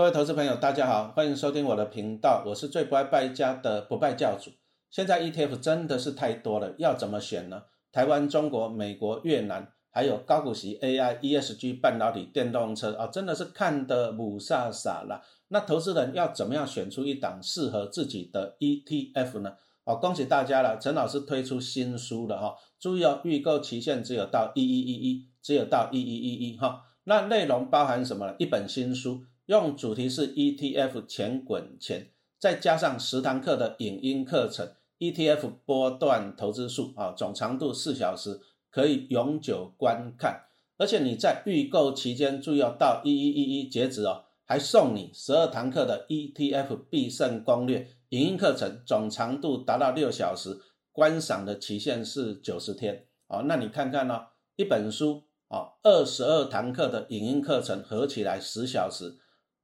[0.00, 4.50] 各位投资朋友，大家好，欢迎收听我的频道，我是最不爱败家的不败教主。
[4.90, 7.64] 现在 ETF 真的是太多了，要怎么选呢？
[7.92, 15.20] 台湾、中国、美国、越南，还有高股息 AI、ESG、半导体、电动车啊，真的是看得母傻傻了。
[15.48, 19.52] 那投资人要怎么样选出一档适合自己的 ETF 呢？
[19.84, 26.84] 哦，恭喜大家了，陈老师推出新书了哈，注意哦，预购期限只有到一一一一，只有到一一一一哈。
[27.04, 28.34] 那内容包含什么？
[28.38, 29.20] 一本新书。
[29.50, 38.40] 用主题是 ETF 钱滚钱，再加上十堂课的影音课程，ETF 波段投资术啊，总长度四小时，
[38.70, 40.42] 可以永久观看。
[40.78, 50.60] 而且你在预购期间，注意要到一一一一截止哦，还送你十二堂课的 ETF 必胜攻略影音课程，总长度达到六小时，
[50.92, 53.42] 观赏的期限是九十天哦。
[53.46, 59.16] 那你看看呢，一本书啊，二十二堂课的影音课程合起来十小时。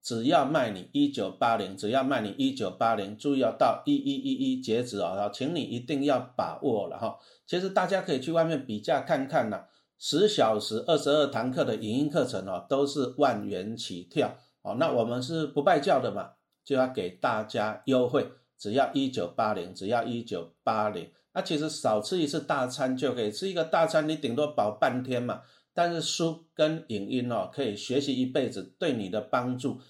[0.06, 7.18] 只要卖你一九八零，只要卖你一九八零，注意要到一一一一截止哦，请你一定要把握了哈。
[7.44, 9.64] 其实大家可以去外面比价看看呐，
[9.98, 14.76] 十小时二十二堂课的影音课程哦，都是万元起跳哦。
[14.78, 21.10] 那我们是不败教的嘛，就要给大家优惠，只要一九八零，只要一九八零。
[21.34, 25.40] 那其实少吃一次大餐就可以吃一个大餐，你顶多饱半天嘛。
[25.74, 29.80] 但是书跟影音哦，可以学习一辈子，对你的帮助。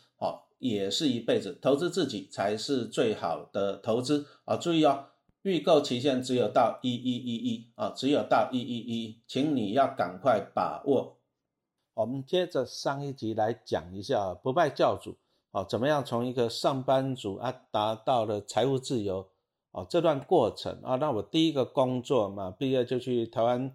[0.58, 4.56] 也是一辈子，投资自己才是最好的投资啊！
[4.56, 5.06] 注意哦，
[5.42, 11.18] 预购期限只有到一一一一啊，只有到一一一，请你要赶快把握。
[11.94, 15.16] 我们接着上一集来讲一下不败教主
[15.50, 19.28] 啊，怎么样从一个上班族啊达到了财务自由
[19.72, 20.96] 啊这段过程啊。
[20.96, 23.74] 那我第一个工作嘛，毕业就去台湾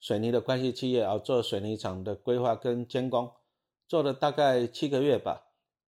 [0.00, 3.30] 水泥的关系企业啊做水泥厂的规划跟监工，
[3.88, 5.43] 做了大概七个月吧。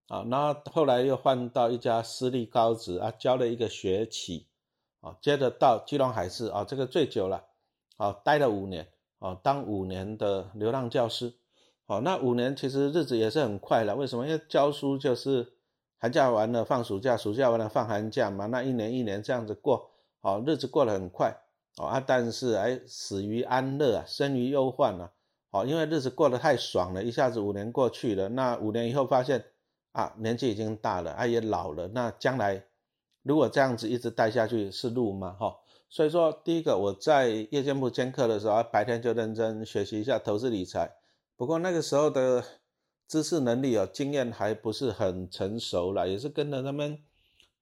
[0.08, 4.47] 啊，那后来又换到一家私立高职啊，教了一个学期，
[5.00, 7.42] 啊，接着到基隆海事啊，这个最久了，
[7.97, 8.86] 啊，待了五年，
[9.19, 11.34] 啊，当五年的流浪教师，
[11.86, 14.25] 好，那五年其实日子也是很快了，为什么？
[14.28, 15.54] 因为教书就是
[15.98, 21.36] 寒假完了放暑假，暑假完了放寒假嘛，那一年一年这样子过，好，日子过得很快，
[21.78, 25.10] 啊，但是哎，死于安乐啊，生于忧患啊，
[25.50, 29.44] 好，因为日子过得太爽了，一下子五年过去了，那五年以后发现。
[29.96, 32.62] 啊，年纪已经大了，啊也老了，那将来
[33.22, 35.34] 如果这样子一直待下去是路吗？
[35.40, 35.56] 哈，
[35.88, 40.92] 所以说第一个我在夜间部兼课的时候，白天就认真学习一下投资理财。
[41.34, 42.44] 不过那个时候的
[43.08, 46.98] 知识能力哦，经验还不是很成熟了，也是跟着他们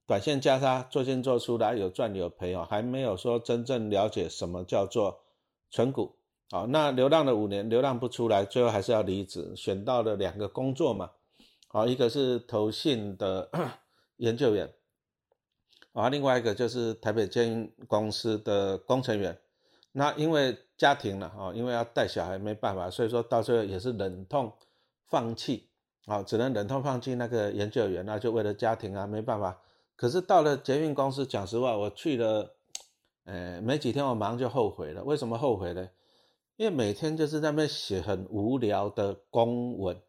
[0.05, 5.21] 短线加差做进做出来有赚有赔哦，还没有说真正了解什么叫做
[5.71, 6.17] 存股。
[6.51, 11.13] 好，那流浪了五年，流浪不出来，最后还是要离职，选到了两个工作嘛。
[11.75, 13.51] 啊，一个是投信的
[14.19, 14.73] 研究员，
[15.93, 19.37] 啊，另外一个就是台北监运公司的工程员。
[19.91, 24.53] 那因为家庭了，啊，因为要带小孩，没办法，所以说到最后也是忍痛
[25.09, 25.69] 放弃，
[26.07, 29.61] 啊，只能忍痛放弃那个研究员，那就为了家庭啊，没办法。
[29.97, 32.55] 可是到了捷运公司，讲实话，我去了，
[33.25, 35.03] 呃，没几天，我马上就后悔了。
[35.03, 35.91] 为什么后悔呢？
[36.55, 40.01] 因为每天就是在那边写很无聊的公文。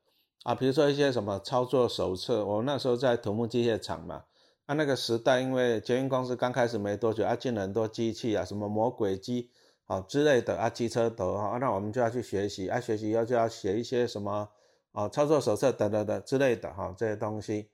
[0.46, 4.26] 啊，比如说一些什么操作手册，我那时候在土木机械厂嘛，
[4.68, 9.50] 啊那个时代，因为捷运公司刚开始没多久，啊进了很多机器啊，什么魔鬼机
[9.86, 14.48] 啊之类的啊，机车头啊，那我们就要去学习，啊学习以后就要写一些什么
[14.92, 17.72] 啊操作手册等等等之类的哈，这些东西，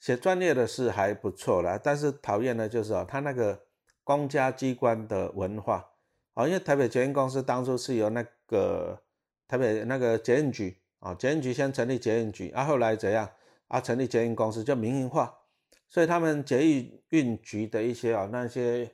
[0.00, 3.60] 写专业的是还不错啦，但是讨厌的就是啊，他那个
[4.02, 5.88] 公家机关的文化，
[6.34, 9.04] 啊，因为台北捷运公司当初是由那个
[9.46, 10.80] 台北那个捷运局。
[11.00, 13.30] 啊，捷运局先成立捷运局，啊，后来怎样？
[13.68, 15.40] 啊，成立捷运公司就民营化，
[15.88, 18.90] 所以他们捷运运局的一些啊那些，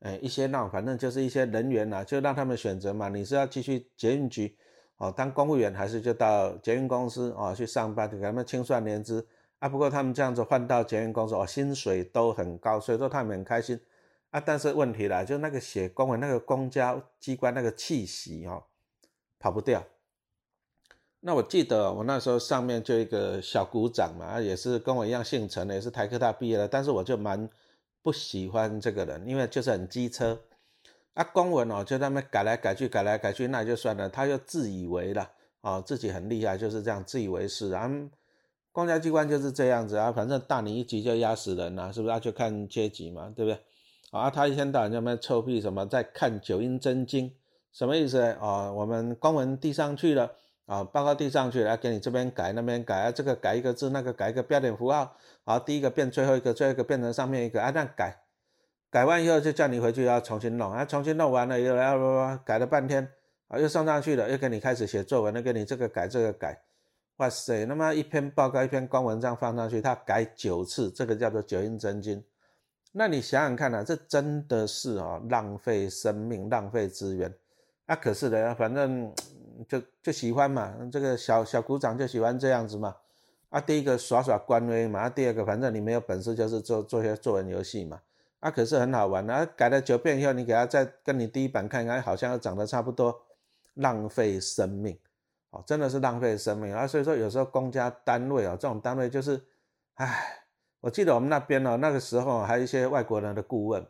[0.00, 4.56] 哎一些那反正就是一些人员呐，就让他们选择嘛，你是要继续捷运局
[4.96, 9.24] 哦当公务员，还是就到捷运公司啊去上班，给他们清算年资
[9.60, 9.68] 啊。
[9.68, 13.80] 不过他们这样子换到捷运公司哦，薪水都很高，所以说他们很开心
[14.30, 14.40] 啊。
[14.40, 18.64] 但是问题来，就那个写公文那个公交机关那个气息哦，
[19.38, 19.84] 跑不掉。
[21.20, 27.48] 那我记得我那时候上面就一个小股长嘛，也是跟我一样姓陈的，也是台科大毕业的，但是我就蛮
[28.02, 30.38] 不喜欢这个人，因为就是很机车
[31.14, 35.28] 啊，公文哦就那么改来改去，改来改去，那就算了，他又自以为了
[35.60, 37.90] 啊，自己很厉害，就是这样自以为是啊。
[38.70, 42.20] 公家机关就是这样子啊，反正大你一级就压死人了，是不是？
[42.20, 43.60] 就看阶级嘛，对不对？
[44.12, 47.34] 啊，他一天到晚就那臭屁什么，在看九阴真经，
[47.72, 48.20] 什么意思？
[48.40, 50.30] 啊，我们公文递上去了。
[50.68, 58.14] 啊，报告递上去，来给你这边改那边改啊，这个改一个字，那个改一个标点符号，好，第一个变最后一个，最后一个变成上面一个，啊，那改，
[58.90, 63.10] 改完以后就叫你回去要重新弄，啊，重新弄完了以后，要改了半天，
[63.48, 66.60] 啊，又送上去了，又给你开始写作文，又给你这个改这个改，
[67.16, 72.22] 哇塞，那么一篇报告一篇公文这样放上去，他改九次，这个叫做九阴真经。
[72.92, 77.32] 那你想想看呐，这真的是啊，浪费生命，浪费资源。
[77.86, 79.10] 啊，可是的，反正
[79.66, 82.96] 就就喜欢嘛，这个小小股长就喜欢这样子嘛。
[83.48, 88.00] 啊，第一个耍耍官威嘛，啊，第二个反正你没有本事，就是做做些作文游戏嘛。
[88.40, 93.22] 啊，可是很好玩啊，改了九遍以后，你给他再跟你第一版看看，好像又长得差不多，
[93.74, 94.98] 浪费生命，
[95.50, 96.86] 哦，真的是浪费生命啊。
[96.86, 99.42] 所以说有时候公家单位啊，这种单位就是，
[99.94, 100.44] 唉。
[100.80, 103.84] 我记得我们那边呢，那个时候还有一些外国人的顾问，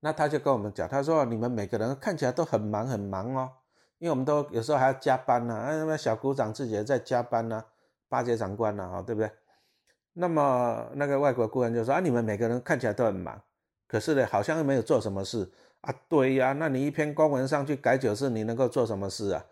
[0.00, 3.52] 那他就跟我们讲，他说你们每个人看起来都很忙很忙哦，
[3.98, 7.64] 因为我们都有时候还要加班呢，啊，那么小股长自己也在加班呢，
[8.08, 9.30] 巴结长官呢，啊，对不对？
[10.12, 13.42] 那么那个外国顾问就说啊，你们每个人看起来都很忙，
[13.86, 15.50] 可是呢，好像又没有做什么事
[15.80, 15.94] 啊。
[16.08, 19.44] 对呀，那你一篇公文上去改九次，你能够做什么事啊？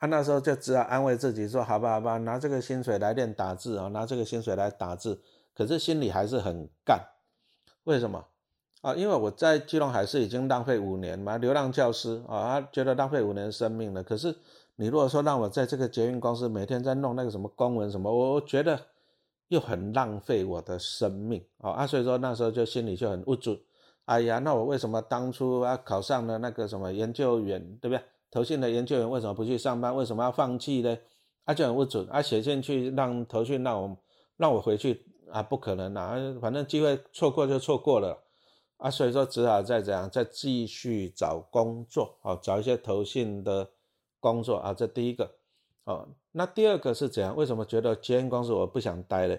[0.00, 5.20] 他那时候就只好安慰自己说：“好吧，好吧，拿这个薪水来练打字啊，拿这个薪水来打字。”
[5.52, 7.00] 可是心里还是很干。
[7.82, 8.24] 为什么
[8.82, 8.94] 啊？
[8.94, 14.02] 因为我在基隆海事已经浪费五年嘛，流浪教师啊，他觉得浪费五年生命了。
[14.02, 14.34] 可是
[14.76, 18.78] 你如果说让我在这个捷运公司每天在弄那个什么公文什么，我觉得
[19.48, 21.86] 又很浪费我的生命啊啊！
[21.86, 23.58] 所以说那时候就心里就很无助。
[24.04, 28.02] 哎呀，那我为什么当初啊考上了那个什么研究员，对不对？
[28.30, 29.94] 投信的研究员为什么不去上班？
[29.96, 30.96] 为什么要放弃呢？
[31.44, 33.96] 啊，就很不准啊，写信去让投信让我
[34.36, 38.18] 让我回去啊，不可能啊，反正机会错过就错过了
[38.78, 43.68] 啊，所以说只好再怎样，再继续找工作啊，找一些投信的
[44.18, 45.30] 工作啊，这第一个
[45.84, 46.08] 哦。
[46.32, 47.36] 那第二个是怎样？
[47.36, 49.36] 为什么觉得捷运公司我不想待呢？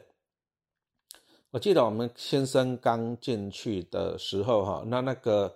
[1.52, 5.56] 我记得我们先生刚进去的时候哈，那那个。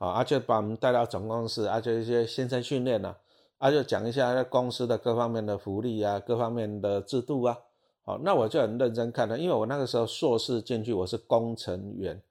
[0.00, 3.14] 啊，而且把我们带到总公司，而且一些新生训练呢，
[3.58, 7.58] 而且讲一下公司的各方面的福利啊，各方面的制度啊。
[8.00, 12.22] 好，那我就很认真看了，因为我那个时候硕士进去，我是工程员，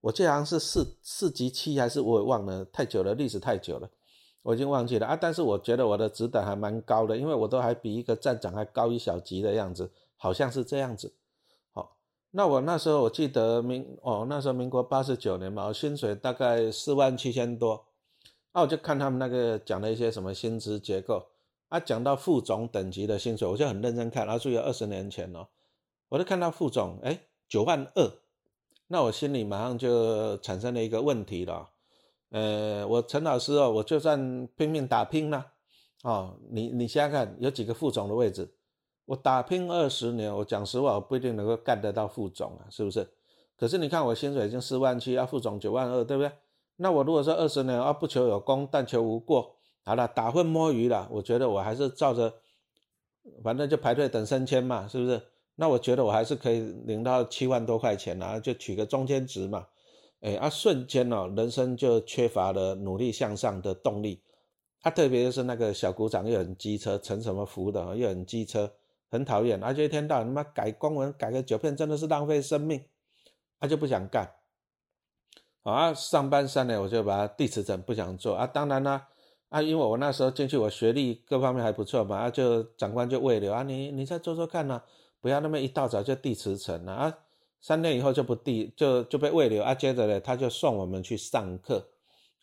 [0.00, 3.90] 我记得好像是四四级七还是我也忘了，太久了，历史太久了，
[4.42, 5.16] 我已经忘记了啊。
[5.16, 11.14] 但是我觉得我的职等还蛮高的，因为我都还比一个站长还高一小级的样子，好像是这样子。
[11.72, 11.96] 好
[12.30, 17.86] 那我那时候我记得民哦，那时候民国八十九年嘛，我薪水大概四万七千多，
[18.52, 21.26] 啊，我就看他们那个讲了一些什么薪资结构，
[21.68, 25.48] 啊，讲到副总等级的薪水，我就很认真看，然后注意二十年前哦，
[26.10, 27.18] 我就看到副总哎
[27.48, 28.12] 九万二，
[28.88, 31.68] 那我心里马上就产生了一个问题了，
[32.30, 35.46] 呃，我陈老师哦，我就算拼命打拼了，
[36.02, 38.54] 哦，你你想想看，有几个副总的位置？
[39.04, 43.06] 我打拼二十年，我讲实话，我不一定能够干得到副总啊，是不是？
[43.58, 46.32] 可是你看我薪水已经四万七，要副总九万二，对不对？
[46.76, 52.32] 那我如果说二十年啊，不求有功，但求无过，好了，打混摸鱼了，我觉得我还是照着，
[53.42, 55.20] 反正就排队等升迁嘛，是不是？
[55.60, 59.66] 那我觉得我还是可以领到七万多块钱啊，就取个中间值嘛。
[60.20, 64.22] 哎，啊，瞬间哦，人生就缺乏了努力向上的动力。
[64.82, 68.72] 啊，特别是那个小股长又很机车，成什么福的又很机车。
[69.10, 72.84] 很讨厌，而且一天到晚他妈改公文，改个九遍，真的是浪费生命，
[73.58, 74.30] 他就不想干。
[75.62, 78.46] 啊，上班三年我就把他递辞呈，不想做啊。
[78.46, 79.08] 当然啦，
[79.48, 84.82] 啊，因为我那时候进去，我学历各方面还不错嘛，啊，就长官就慰留啊，你你再做做看呢，
[85.20, 87.18] 不要那么一大早就递辞呈了啊。
[87.60, 89.74] 三天以后就不递，就就被慰留啊。
[89.74, 91.84] 接着呢，他就送我们去上课，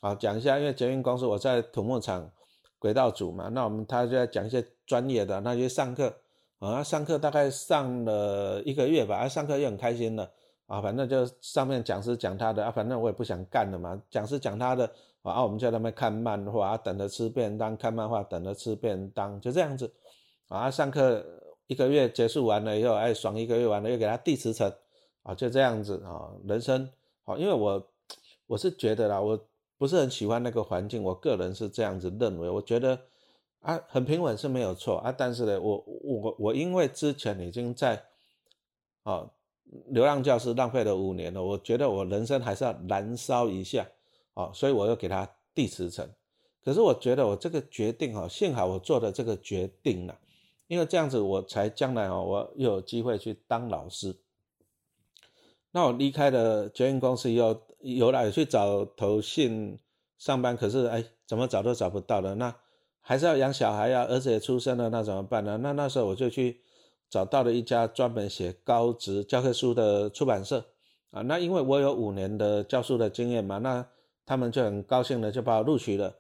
[0.02, 2.30] 好讲一下，因为捷运公司我在土木厂
[2.80, 6.14] 轨道组嘛，那我们他就要讲一些专业的，那就上课。
[6.60, 10.28] 啊，上课大概上了一个月吧，啊，上课又很开心的，
[10.68, 14.90] 啊，反正就上面讲师讲他的，啊，反正我也不想干了嘛，讲师讲他的，
[15.22, 19.94] 啊，我们就在那边看漫画啊，等着吃便当，看漫画，等着吃便当，就这样子，
[20.48, 21.24] 啊，上课
[21.68, 24.72] 一个月结束完了以后，哎，爽一个月完了，又给他递辞呈，
[25.24, 26.90] 啊，就这样子啊，人生，
[27.24, 27.88] 啊，因为我
[28.48, 33.00] 我是觉得啦，我不是很喜欢那个环境，我个人是这样子认为，我觉得。
[33.62, 38.00] 啊，很平稳是没有错啊，但是呢，我我我因为之前已经在，
[39.02, 39.28] 啊，
[39.88, 43.90] 流浪教师浪费了五年了，我觉得我人生还是要燃烧一下，
[44.36, 46.08] 啊，所以我又给他递辞呈。
[46.64, 50.16] 可是我觉得我这个决定啊，幸好我做的这个决定了，
[50.68, 54.16] 因为这样子我才将来啊，我又有机会去当老师。
[55.72, 59.78] 那我离开了捷运公司以后，有来去找投信
[60.18, 62.36] 上班，可是哎，怎么找都找不到了。
[62.36, 62.56] 那
[63.02, 65.58] 还是要养小孩呀，儿子也出生了，那怎么办呢？
[65.58, 66.62] 那那时候我就去
[67.10, 70.66] 找到了一家专门写高职教科书的出版社
[71.12, 71.22] 啊。
[71.24, 73.86] 那因为我有五年的教书的经验嘛，那
[74.26, 76.16] 他们就很高兴的就把我录取了。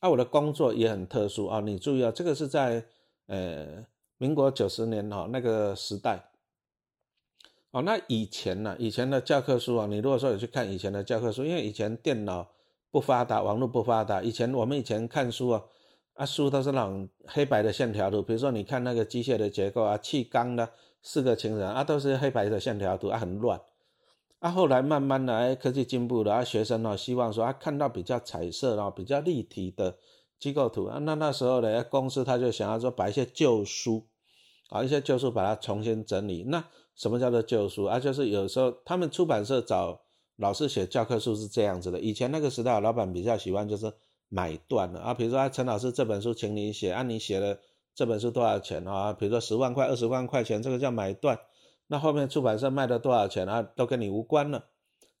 [0.00, 2.84] 啊，我的工作也很特殊啊，你注意啊，这个是在
[3.30, 3.86] 呃
[4.18, 6.24] 民国九十年哈那个时代。
[7.70, 12.50] 哦，那以前呢，以前的教科书啊，你如果说有去看以前的教科书，因为以前电脑
[12.90, 15.62] 不发达，网络不发达，以前我们以前看书啊，
[16.14, 20.68] 啊书都是那种黑白的线条图，比如说你看那个机械的结构啊，气缸的
[21.00, 23.60] 四个情人啊，都是黑白的线条图啊，很乱。
[24.40, 29.96] 啊，后来慢慢的，哎，科技进步了，啊，学生呢希望说啊，看到比较彩色啊，比较立体的
[30.40, 34.08] 机构图啊，那那时候呢，公司他就想要说把一些旧书
[34.70, 36.64] 啊，一些旧书把它重新整理，那。
[36.96, 37.98] 什么叫做旧书啊？
[37.98, 40.02] 就是有时候他们出版社找
[40.36, 41.98] 老师写教科书是这样子的。
[41.98, 43.90] 以前那个时代，老板比较喜欢就是
[44.28, 47.58] 买断的啊，比如说啊，陈老师这本书请你写，按你写的
[47.94, 49.14] 这本书多少钱啊？
[49.14, 51.38] 比如说十万块、二十万块钱，这个叫买断。
[51.86, 53.62] 那后面出版社卖了多少钱啊？
[53.62, 54.66] 都跟你无关了。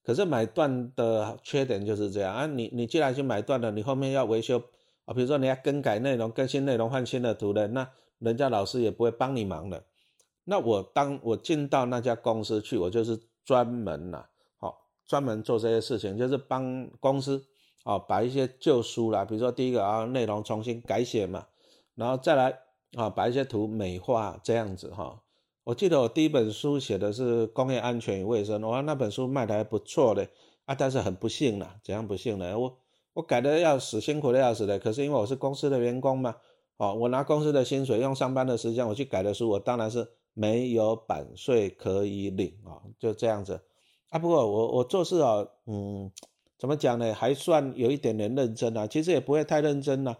[0.04, 4.62] 可是买断的缺点就是这样啊，你你既然去买断了，你后面要维修
[5.10, 7.90] 啊，比如说你要更改内容、更新内容、换新的图的，那
[8.20, 9.82] 人家老师也不会帮你忙的。
[10.44, 14.26] 那我当我进到那家公司去，我就是专门呐，
[14.58, 17.44] 好，专门做这些事情，就是帮公司
[17.82, 21.48] 啊，把一些旧书啦，比如说第一个啊，内容重新改写嘛，
[21.96, 22.60] 然后再来
[22.94, 25.20] 啊，把一些图美化这样子哈。
[25.64, 30.28] 我记得我第一本书写的是工业安全与卫生，哇，那本书卖的还不错嘞
[30.66, 32.56] 啊，但是很不幸啦，怎样不幸呢？
[32.56, 32.78] 我
[33.14, 36.36] 我改的要死，辛苦的要死的，可是因为我是公司的员工嘛，
[36.76, 40.08] 哦，我拿公司的薪水，用上班的时间我去改的书，我当然是。
[40.32, 43.60] 没有版税可以领啊，就这样子
[44.10, 44.18] 啊。
[44.18, 46.10] 不过我我做事啊，嗯，
[46.56, 47.12] 怎么讲呢？
[47.12, 48.86] 还算有一点点认真啊。
[48.86, 50.18] 其实也不会太认真了。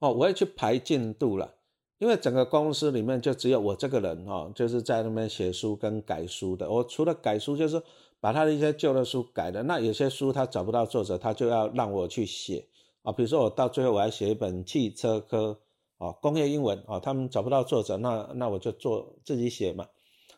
[0.00, 1.54] 哦，我也去排进度了，
[1.98, 6.68] 因为整个公司里面就只有我这个人哦，就是在那边写书跟改书的。
[6.68, 7.80] 我除了改书，就是
[8.20, 9.62] 把他的一些旧的书改了。
[9.62, 12.66] 那有些书他找不到作者，他就要让我去写
[13.02, 13.12] 啊。
[13.12, 15.60] 比如说我到最后我还写一本汽车科。
[16.00, 19.88] 哦，工业英文啊，他们找不到作者，那那我就做自己写嘛，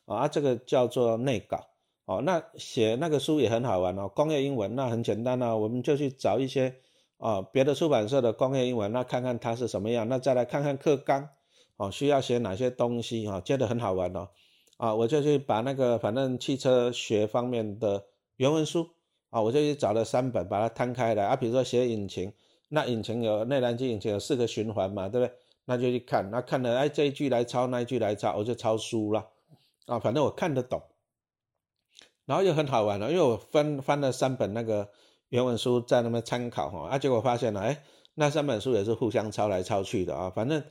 [0.07, 1.67] 啊，这个叫做内稿，
[2.07, 6.77] 哦，那写那个书也很好玩哦，工业英文那很简单啊，我们就去找一些
[7.19, 11.29] 啊别的出版社的工业英文，那看看它是什么样，那再来看看课纲，
[11.77, 14.31] 哦，需要写哪些东西啊，觉得很好玩哦，
[14.81, 18.07] 啊，我就去把那个反正汽车学方面的
[18.37, 18.89] 原文书
[19.29, 21.27] 啊，我就去找了三本，把它摊开来。
[21.27, 22.33] 啊，比如说写引擎，
[22.71, 25.35] 那引擎有内燃机引擎有四个循环嘛，对不对？
[25.67, 29.29] 那就去看，那看了哎这一句来抄，那一句来抄，我就抄书了，
[29.85, 30.83] 啊，反正我看得懂，
[32.25, 34.89] 然后又很好玩了，因为我翻翻了三本那个
[35.29, 37.85] 原文书在那边参考哈，啊，结果发现了，哎，
[38.15, 40.65] 那三本书也是互相抄来抄去的啊，反正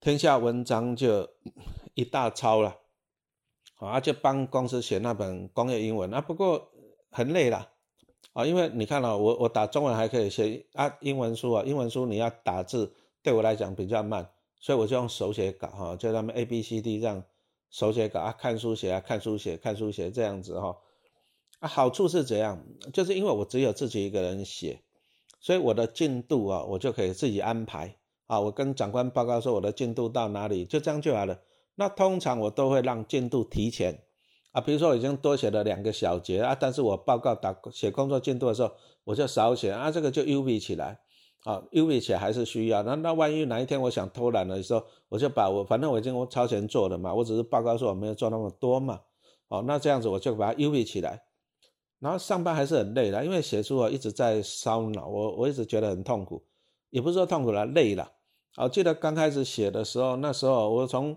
[0.00, 1.28] 天下文章就
[1.98, 2.76] 一大抄了，
[3.74, 6.70] 啊，就帮公司写那本工业英文啊，不过
[7.10, 7.70] 很累了，
[8.34, 12.94] 啊，因为你看了我我打中文还可以写啊，英文书啊，英文书你要打字。
[13.20, 17.24] 对我来讲比较慢，所以我就用手写稿哈，就他们 A B C D 这样
[17.68, 20.76] 手写稿啊，看书写啊，看书写，看书写这样子哈。
[21.58, 22.64] 啊，好处是怎样？
[22.92, 24.82] 就是因为我只有自己一个人写，
[25.40, 27.96] 所以我的进度啊，我就可以自己安排
[28.28, 28.38] 啊。
[28.38, 31.40] 我跟长官报告说我的进度到哪里，就这样就好了。
[31.78, 34.02] 那通常我都会让进度提前
[34.52, 38.72] 啊，比如说我已经多写了两个小节啊，但是我报告打写工作进度的时候，
[39.04, 41.00] 我就少写啊，这个就 U V 起来。
[41.44, 42.82] 啊，优惠起来还是需要。
[42.82, 49.00] 那那万一哪一天我想偷懒的时候，我就把我反正我已经我超前做了嘛，我只是报告说我没有做那么多嘛。
[49.46, 51.22] 哦，那这样子我就把它优惠起来。
[52.00, 56.44] 然后上班还是很累的，因为写书啊一直在烧脑，我我一直觉得很痛苦，
[56.90, 58.10] 也不是说痛苦了，累了。
[58.56, 61.16] 我记得刚开始写的时候，那时候我从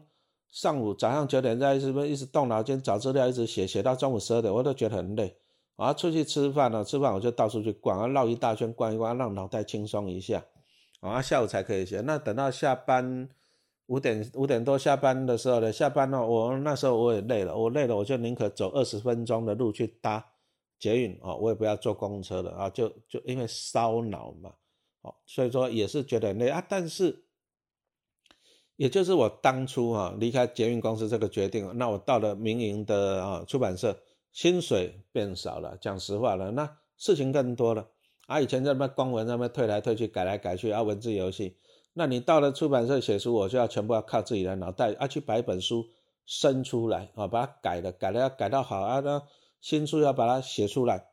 [0.51, 5.35] 上午早上九点在是不是一直动脑筋找资料，一直写写到中午十二点，我都觉得很累。
[5.77, 10.43] 啊，出去吃饭了，吃饭我就到处去逛，啊，绕一大圈逛一逛，让脑袋轻松一下，
[10.99, 12.01] 啊，下午才可以写。
[12.01, 13.27] 那等到下班
[13.87, 20.23] 五点五点多下班的时候呢，下班了，我那时候我也累了，我累了我就宁可走二十分钟的路去搭
[20.77, 24.53] 捷运，哦，我也不要坐公车了，啊，就就因为烧脑嘛，
[25.01, 26.63] 哦，所以说也是觉得累啊。
[26.69, 27.23] 但是，
[28.75, 33.97] 也就是我当初啊离开捷运公司这个决定，那我到了民营的啊出版社。
[34.33, 37.89] 薪水变少了，讲实话了，那事情更多了。
[38.27, 41.57] 啊，以前在那公文那边退来退去，改来改去啊，文字游戏。
[41.91, 45.83] 那你到了出版社写书，我就要全部要靠自己的脑袋啊，去把一本书
[46.25, 49.21] 生出来啊，把它改了，改了要改到好啊，那
[49.59, 51.07] 新书要把它写出来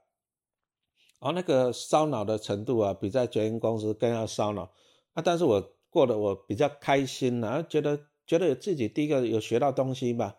[1.18, 4.70] 哦，那个烧脑的程度啊，比在捷运公司更要烧脑
[5.14, 5.22] 啊。
[5.24, 10.36] 但是我过得我比较开心啊，觉得觉得自己第一个有学到东西吧。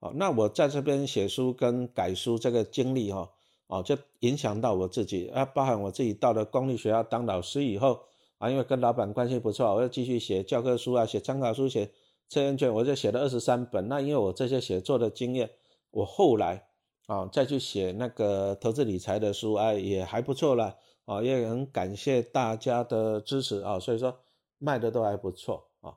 [0.00, 3.30] 哦，那我在这边写书跟改书这个经历哈，
[3.66, 8.00] 哦，就影响到我自己啊，包含我自己到了公立学校当老师以后
[8.38, 11.90] 啊，因为跟老板关系不错，我要继续写教科书啊，写参考书，写
[12.28, 13.88] 测验卷，我就写了二十三本。
[13.88, 15.50] 那因为我这些写作的经验，
[15.90, 16.68] 我后来。
[17.06, 24.16] 啊，再去写那个投资理财的书，啊，也还不错了，啊，也很感谢大家的支持啊，所以说
[24.62, 25.94] 卖的都还不错啊。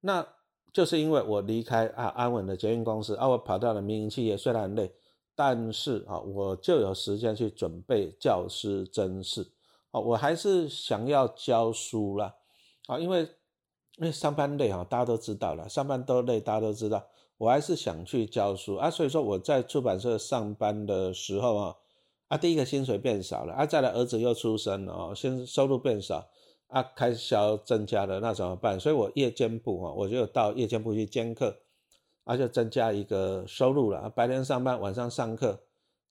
[0.00, 0.26] 那
[0.72, 4.94] 就是因为我离开啊安稳的捷运公司啊，我跑到了民营企业，虽然很累，
[5.34, 9.50] 但是啊，我就有时间去准备教师甄试，
[9.90, 12.34] 啊，我还是想要教书啦，
[12.86, 13.22] 啊，因为
[13.96, 17.06] 因为上班累啊，大家都知道了，上班都累，大家都知道。
[17.38, 21.76] 我还是想去教书啊，所以说我在出版社上班的时候啊，
[22.28, 26.26] 啊，第一个薪水变少了啊，再来儿子又出生了哦，先收入变少
[26.68, 28.78] 啊，开销增加了，那怎么办？
[28.78, 31.56] 所以我夜间部啊，我就到夜间部去兼课，
[32.24, 34.10] 啊，就增加一个收入了。
[34.10, 35.60] 白天上班，晚上上课，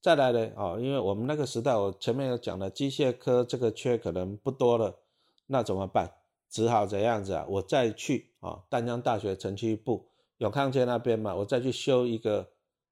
[0.02, 5.00] 再来呢哦，因为我们那个时代，我前面有讲了，机械科这个缺可能不多了，
[5.48, 6.12] 那怎么办？
[6.50, 10.08] 只好这样子啊，我再去啊，丹江大学城区部。
[10.38, 12.50] 永康街那边嘛，我再去修一个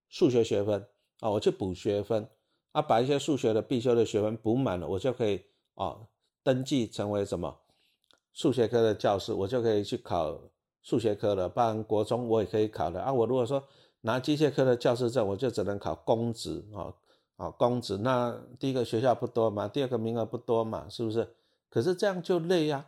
[0.09, 0.85] 数学学分
[1.19, 2.27] 啊，我去补学分
[2.71, 5.43] 啊，把一些数学的必修的学分补满了，我就可以
[5.75, 5.97] 啊
[6.43, 7.57] 登记成为什么
[8.33, 10.39] 数学科的教师，我就可以去考
[10.81, 11.47] 数学科了。
[11.47, 13.11] 不然国中我也可以考的啊。
[13.11, 13.63] 我如果说
[14.01, 16.93] 拿机械科的教师证，我就只能考公职啊
[17.37, 17.97] 啊公职。
[17.97, 21.27] 那第一个学校不多嘛，第二个名额不多嘛，是不是？
[21.69, 22.85] 可是这样就累呀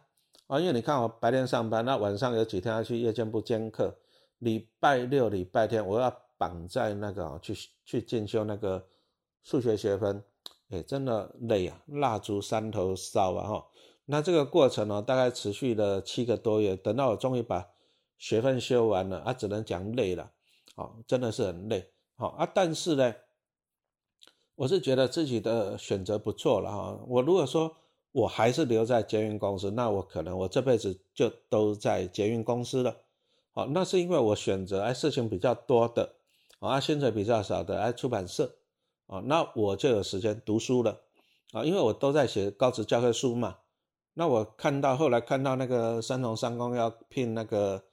[0.48, 3.96] 啊，因为你看我白天上班，那晚上有几天要去夜间部兼课。
[4.40, 8.86] 礼拜六、礼拜天，我要绑在那个去去进修那个
[9.42, 10.22] 数学学分，
[10.70, 13.68] 哎，真的累啊，蜡烛三头烧啊哈。
[14.06, 17.70] 那这个过程呢，大概持续了七个多月，等到我终于把
[18.18, 20.32] 学分修完了，啊，只能讲累了，
[20.76, 22.50] 哦，真的是很累，好啊。
[22.54, 23.16] 但是呢，
[24.56, 27.00] 我是觉得自己的选择不错了哈。
[27.08, 27.76] 我如果说
[28.12, 32.96] 我还是留在捷运公司，那我可能我这辈子就都在捷运公司了。
[33.52, 36.16] 好，那是因为我选择哎事情比较多的，
[36.60, 38.56] 啊薪水比较少的哎出版社，
[39.08, 41.02] 啊那我就有时间读书了，
[41.54, 43.58] 啊因为我都在写高职教科书嘛，
[44.14, 47.84] 那我看到后来看到那个三重三公要聘那个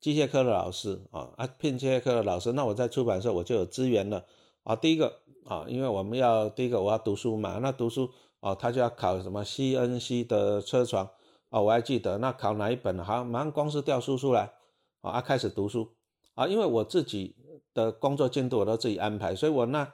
[0.00, 4.24] 机械科的老师，啊啊聘机械科的老师，那我在出版社我就有资源了，
[4.62, 11.10] 啊第一个啊因为我们要第一个我要读书嘛，那读书哦他就要考什么 CNC 的车床，
[11.50, 14.52] 啊我还记得那考哪一本好像马上公司调书出来。
[15.02, 15.96] 啊，开始读书
[16.34, 17.34] 啊，因为我自己
[17.74, 19.92] 的工作进度我都自己安排，所以我那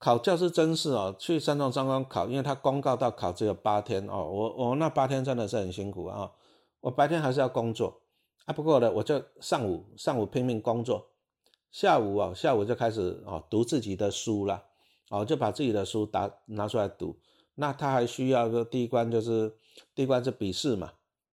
[0.00, 6.32] 考教师真是哦，去山东张光考，因为他公告到考只有八天哦，我我那八天真的是很辛苦啊，
[6.80, 8.00] 我白天还是要工作
[8.46, 11.10] 啊，不过呢，我就上午上午拼命工作，
[11.70, 14.64] 下午啊下午就开始啊读自己的书了，
[15.10, 17.18] 哦就把自己的书打拿出来读，
[17.56, 19.54] 那他还需要个第一关就是
[19.94, 20.92] 第一关是笔试嘛。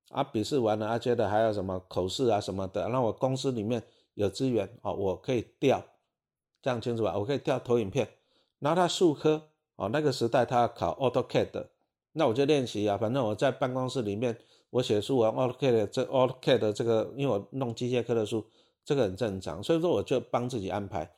[0.10, 5.84] 啊，笔试完了，啊，接着还有什么口试啊什么的，那我公司里面有资源哦，我可以调，
[6.62, 7.18] 这样清楚吧？
[7.18, 8.08] 我可以调投影片。
[8.60, 11.68] 然后他数科哦，那个时代他考 AutoCAD，
[12.14, 14.38] 那我就练习啊，反正我在办公室里面，
[14.70, 18.46] 我写书啊，AutoCAD 这 AutoCAD 这个，因为我弄机械科的书，
[18.84, 21.12] 这个很正常，所以说我就帮自己安排，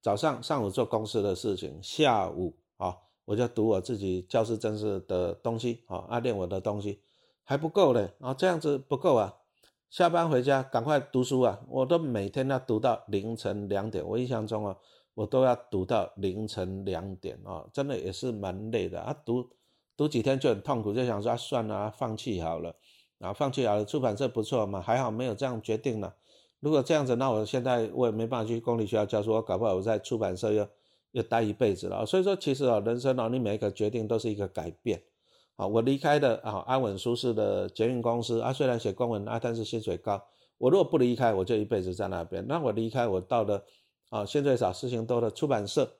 [0.00, 7.00] 早上上午做公司的事情，下午啊我就读我自己教师正式的东西啊，啊练我的东西。
[7.44, 9.36] 还不够嘞，啊，这样子不够啊！
[9.88, 11.58] 下班回家赶快读书啊！
[11.66, 14.76] 我都每天要读到凌晨两点，我印象中啊，
[15.18, 19.12] 我都要读到凌晨两点啊，真的也是蛮累的啊。
[19.24, 19.50] 读
[19.96, 22.72] 读几天就很痛苦，就想说啊算了，放弃好了，
[23.18, 23.84] 啊，放弃好了。
[23.84, 26.14] 出版社不错嘛，还好没有这样决定了。
[26.60, 30.68] 如果这样子，那我现在我也没办法去公立学校教书，我搞不好我在出版社要
[31.10, 32.06] 要待一辈子了。
[32.06, 35.02] 所以说，其实啊，人生啊，你每一个决定都是一个改变。
[35.56, 40.22] 啊，我离开的啊安稳舒适的捷运公司啊，虽然写公文啊，但是薪水高。
[40.58, 42.46] 我如果不离开，我就一辈子在那边。
[42.46, 43.64] 那我离开，我到了
[44.08, 45.90] 啊，现在少、事情多的出版社，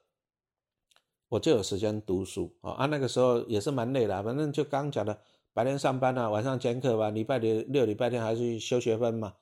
[1.29, 2.73] 我就有时间读书啊。
[2.73, 5.19] 啊，那个时候也是蛮累的，反正就刚讲的，
[5.53, 9.35] 白天上班啊，晚上兼课吧，礼拜六、礼拜天还是修学分嘛。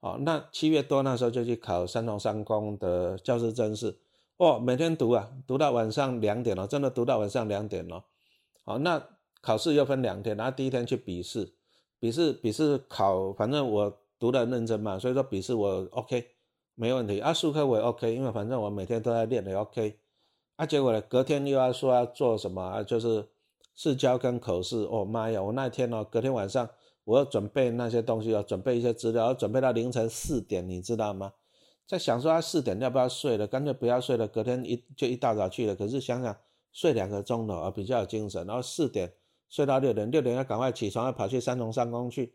[0.00, 3.98] 哦，那七月多那时候就去考三重三公的教师证试，
[4.36, 8.04] 哦，每天读啊，读到晚上两点了，真的读到晚上两点了。
[8.64, 9.02] 好，那。
[9.42, 11.54] 考试又分两天，然后第一天去笔试，
[11.98, 16.26] 笔试笔试考，反正我读的认真嘛，所以说笔试我 OK，
[16.74, 17.20] 没问题。
[17.20, 19.98] 啊，数科我也 OK，因为反正我每天都在练的 OK。
[20.56, 22.82] 啊，结果呢，隔天又要说要做什么啊？
[22.82, 23.28] 就是
[23.74, 24.84] 试教跟口试。
[24.84, 26.68] 哦妈呀，我那天哦，隔天晚上
[27.04, 31.32] 我要准备那些东西要准备一些资料，要准备到凌晨四点，你知道吗？
[31.86, 35.74] 在想说他四点要不要睡了，干脆不要睡了，隔天一就一大早去了。
[35.74, 36.36] 可是想想
[36.72, 38.46] 睡两个钟头啊，比较有精神。
[38.46, 39.12] 然后四点
[39.48, 42.34] 睡到六点，六点要赶快起床，要跑去三重三公去。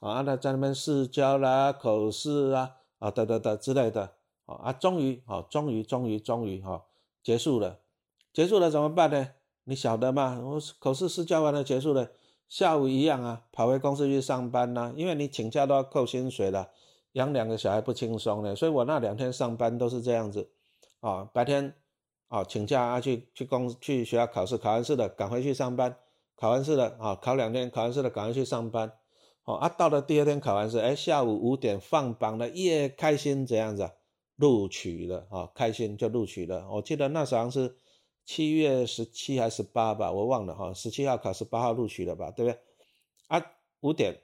[0.00, 4.12] 啊，那在那边试教啦、口试啊、啊等等等之类的。
[4.46, 6.84] 啊，终于，啊，终于，终于，终于，哈，
[7.22, 7.80] 结束了。
[8.32, 9.30] 结束了怎么办呢？
[9.64, 10.40] 你晓得吗？
[10.40, 12.10] 我口试试教完了，结束了，
[12.48, 14.92] 下午一样啊，跑回公司去上班呐。
[14.94, 16.70] 因为你请假都要扣薪水了。
[17.12, 20.50] 养两个小孩不轻松的，所以我那两天上班都是这样子，
[21.00, 21.74] 啊，白天
[22.28, 25.96] 啊请假啊去去公去学校考试，考完试了赶回去上班，
[26.36, 28.92] 考完试了啊考两天，考完试了赶回去上班，
[29.46, 33.90] 哦啊到了第二天考完试，哎下午五点放榜了，耶开心这样子，
[34.36, 37.76] 录取了啊开心就录取了，我记得那时候是
[38.24, 42.60] 七月十七还是十八吧，我忘了哈，十七号考十八号录取了吧，对不对？
[43.28, 44.20] 啊五点。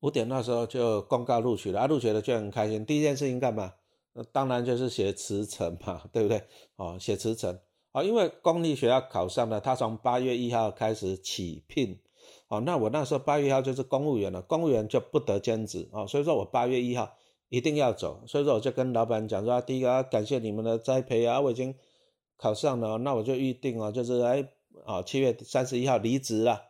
[0.00, 2.86] 五点那时候就公告录取了，啊，录取了就很开心。
[2.86, 3.74] 第一件事情干嘛？
[4.12, 6.40] 那当然就是写辞呈嘛， 对不对？
[6.76, 7.58] 哦，写辞呈
[7.90, 12.00] 啊，因为公立学校考上了，他从八月一号开始起聘，
[12.48, 17.14] 哦，那我那时候八月一号就是公务员了，公务员就不得兼职啊，所以说我八月一号
[17.48, 21.74] 一定要走，所以说我就跟老板讲说，第一个啊感谢你们的栽培啊，我已经
[22.36, 24.48] 考上了，那我就预定哦，就是哎，
[24.84, 26.62] 啊，七月三十一号离职了。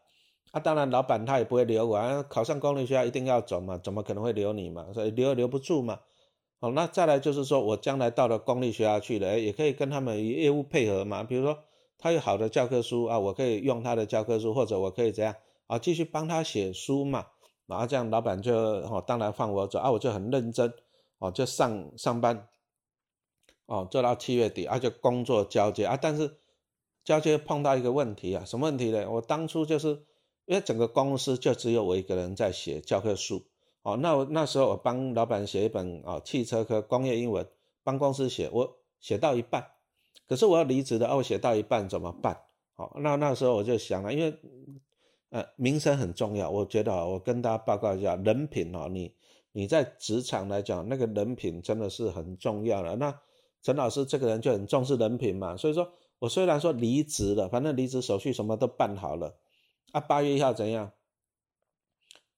[0.51, 2.23] 啊，当然，老板他也不会留我啊。
[2.23, 4.87] 考上公立学校一定要走嘛，怎么可能会留你嘛？
[4.95, 6.01] 所以留也留不住嘛。
[6.59, 11.23] 好，那再来就是说我将来到了公立学校去了，也可以跟他们业务配合嘛。
[11.23, 11.59] 比如说
[11.99, 15.35] 他有好的教科书啊，我可以用他的教科书，或者我可以怎样
[15.69, 17.29] 啊，继续帮他写书嘛。
[17.67, 20.75] 然后这样老板就哦，当然放我走啊，我就很认真
[21.19, 22.49] 哦，就上上班
[23.67, 25.97] 哦，做到七月底啊，就工作交接啊。
[25.97, 26.39] 但是
[27.05, 29.09] 交接碰到一个问题啊，什么问题呢？
[29.09, 30.05] 我当初就是。
[30.49, 33.45] 因为整个公司就只有我一个人在写教科书，
[33.83, 37.47] 哦，那我那时候我帮老板写一本啊汽车科工业英文，
[37.85, 39.73] 帮公司写，我写到一半，
[40.27, 42.45] 可是我要离职的，我写到一半怎么办？
[42.77, 44.35] 好，那那时候我就想了，因为
[45.31, 49.15] 呃名声很重要，我觉得我跟大家报告一下，人品哦，你
[49.53, 52.97] 你在职场来讲，那个人品真的是很重要的。
[52.97, 53.21] 那
[53.63, 59.37] 陈老师这个人就很重视人品嘛，所以说我虽然说离职了，反正离职手续什么都办好了。
[59.93, 60.93] 啊，八月一号怎样？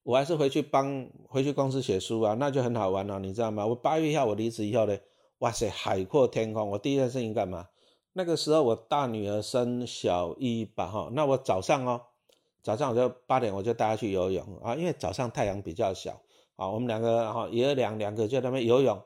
[0.02, 3.66] 我还是回去帮回去公司写书啊，那就很好玩了，你知道吗？
[3.66, 4.98] 我八月一号我离职以后呢，
[5.40, 6.70] 哇塞，海阔天空！
[6.70, 7.68] 我第一件事情干嘛？
[8.14, 12.00] 那个时候我大女儿生小一吧，哈，那我早上哦，
[12.62, 16.20] 早上我就八点我就带他去游泳啊，因为早上太阳比较小
[16.56, 19.02] 啊，我们两个哈爷俩两个就在那边游泳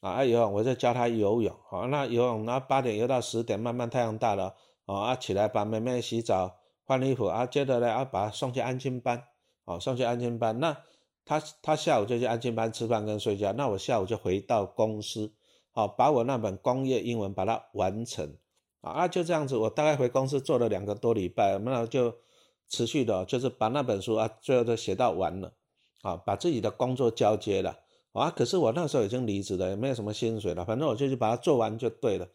[0.00, 4.54] 啊，游泳我就教他游泳，好，那游泳那八点游到十点，慢慢太阳大了
[4.86, 6.56] 啊，起来把妹妹洗澡。
[6.84, 9.22] 换衣服啊，接着呢，要把他送去安亲班，
[9.64, 10.58] 哦，送去安亲班。
[10.58, 10.76] 那
[11.24, 15.32] 他他下午就去安亲班吃饭跟睡觉，那我下午就回到公司，
[15.70, 18.34] 好，把我那本工业英文把它完成，
[18.80, 22.12] 啊，就这样子，我大概回公司做了两个多礼拜，那就
[22.70, 25.52] 持续的，就是把那本书啊，最后都写到完了，
[26.00, 27.76] 啊，把自己的工作交接了，
[28.12, 32.26] 啊，可是我那时候已经离职了，也没有什么薪水了，反正我就去把它做完就对了。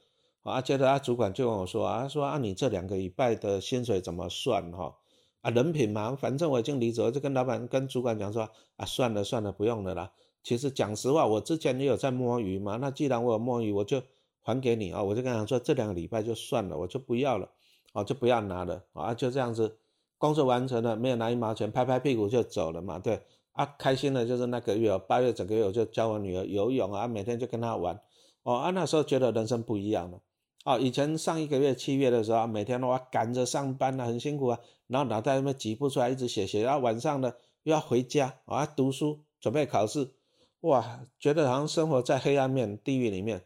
[0.44, 4.96] 啊，接着他主管就跟我说啊，说啊，你这两个礼拜的薪水怎么算哈？
[5.42, 10.12] 啊，人品嘛，反正我已经离职，我就跟老板、跟主管讲说啊，算了算了，不用了啦。
[10.44, 14.04] 其实讲实话，我之前也有在摸鱼嘛，那既然我有摸鱼，我就
[14.44, 15.02] 还给你啊。
[15.02, 17.50] 我就跟他说，这两个礼拜就算了，我就不要了，
[17.94, 19.80] 哦，就不要拿了啊，就这样子，
[20.18, 23.00] 工作完成了，没有拿一毛钱，拍拍屁股就走了嘛。
[23.00, 28.00] 对啊，开心的就是那个月，八月整个月我就教我女儿游泳啊，每天就跟她玩，
[28.44, 30.20] 哦啊，那时候觉得人生不一样了。
[30.64, 37.32] 啊，以前上一个月七月的时候，每天的话赶着上班啊，很辛苦啊，然后脑袋那边挤不出来，一直写写，然后晚上呢
[37.64, 40.10] 又要回家啊读书，准备考试，
[40.62, 43.46] 哇，觉得好像生活在黑暗面地狱里面。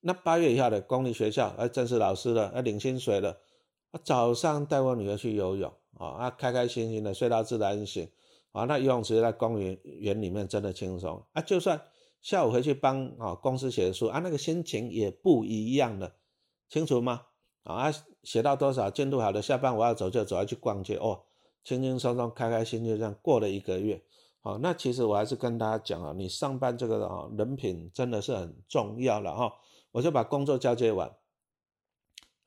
[0.00, 3.38] 那八月以后的公立学校，啊，正式老师了，啊，领薪水了，
[3.90, 8.08] 啊，早上带我女儿去游泳，啊，啊，开开心心的睡到自然醒，
[8.52, 11.80] 啊，那游泳池在公园园里面真的轻松啊，就算
[12.20, 16.14] 下午回去帮啊公司写书啊，那个心情也不一样了。
[16.68, 17.26] 清楚吗？
[17.62, 21.22] 啊，写到多少进度好的，下班我要走就走，要去逛街哦，
[21.62, 24.02] 轻轻松松、开开心心，这样过了一个月。
[24.40, 29.52] 好，那其实我还是跟大家讲啊，你上班这个啊，人品真的是很重要了哈。
[29.92, 31.10] 我就把工作交接完，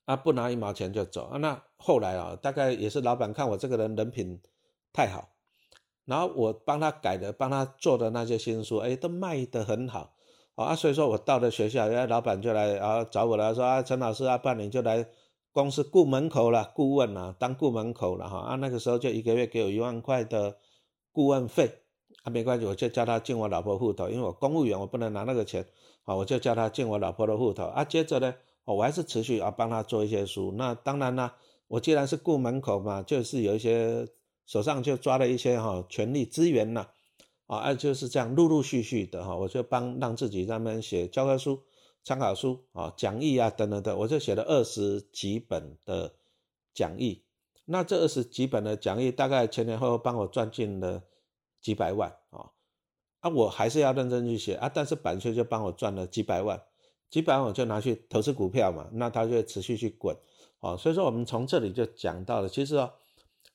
[0.08, 1.38] 啊，不拿一毛钱就走啊。
[1.38, 4.40] 那后来啊，大概也是老板看我这个人人品
[4.94, 5.30] 太好，
[6.06, 10.14] 然后我帮他改的、帮他做的那些新书，哎，都卖得很好。
[10.56, 15.06] 啊，所以说我到了学校，人家老板就来啊找我了，说啊，陈老师啊，半年就来
[15.52, 20.58] 公司顾门口了，顾问啊，当顾门口了哈，啊，那个时候就一个月给我一万块的
[21.12, 21.84] 顾问费，
[22.24, 25.64] 啊，没关系，我就叫他进我老婆户头，因为我公务员，我不能拿那个钱，
[26.06, 28.34] 啊，我就叫他进我老婆的户头，啊，接着呢，
[28.74, 31.36] 我还是持续啊帮他做一些书，那当然啦，
[31.68, 34.08] 我既然是顾门口嘛，就是有一些
[34.46, 36.88] 手上就抓了一些哈权力资源呐。
[37.48, 41.64] 啊，就是这样，陆陆续续的哈，我就帮让自己那边写教科书、
[42.04, 46.14] 参考书啊、讲义啊等等的，我就写了二十几本的
[46.74, 47.24] 讲义。
[47.64, 51.04] 那这二十几本的讲义，大概前前后后帮我赚进了
[51.62, 52.52] 几百万啊。
[53.22, 56.62] 啊，我还是要认真去写啊，但是版税就帮我赚了几百万，
[57.10, 60.16] 几百万我就拿去投资股票嘛，那它就会持续去滚
[60.60, 60.76] 啊。
[60.78, 62.92] 所以说，我们从这里就讲到了，其实哦。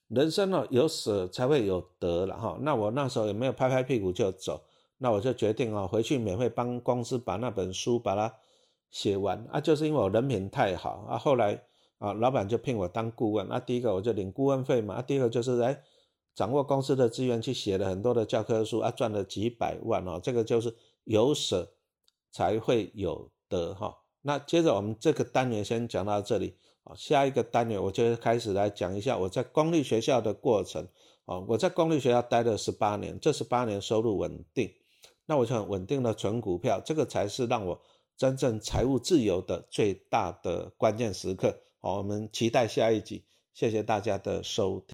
[0.09, 2.59] 人生呢，有舍才会有得了哈。
[2.61, 4.63] 那我那时候也没有拍拍屁股就走，
[4.99, 8.35] 那我就决定啊，回去免费帮公司把那本书把它
[8.91, 9.59] 写完啊。
[9.59, 11.63] 就是因为我人品太好啊，后来
[11.97, 13.49] 啊，老板就聘我当顾问。
[13.49, 15.83] 那第一个我就领顾问费嘛，啊，第二个就是来
[16.35, 20.21] 掌握公司的资源去写了很多的教科书啊，赚了几百万哦。
[20.23, 21.73] 这个就是有舍
[22.31, 23.99] 才会有得哈。
[24.23, 26.57] 那接着我们这个单元先讲到这里。
[26.85, 30.89] 啊，下一个单元我就开始来讲一下我在公立学校的过程。
[31.27, 34.69] 啊，我在公立学校待了十八年，这十八年收入稳定，
[35.27, 37.81] 那我就稳定的存股票，这个才是让我
[38.17, 41.57] 真正财务自由的最大的关键时刻。
[41.81, 44.91] 好，我们期待下一集，谢谢大家的收听。